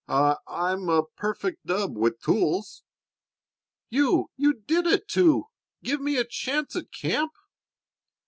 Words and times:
I 0.07 0.37
I'm 0.47 0.89
a 0.89 1.03
perfect 1.15 1.67
dub 1.67 1.95
with 1.95 2.21
tools." 2.21 2.81
"You 3.91 4.31
you 4.35 4.53
did 4.65 4.87
it 4.87 5.07
to 5.09 5.43
give 5.83 6.01
me 6.01 6.17
a 6.17 6.25
chance 6.25 6.75
at 6.75 6.91
camp." 6.91 7.29